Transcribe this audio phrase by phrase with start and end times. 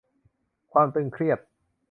[0.73, 1.39] ความตึงเครียด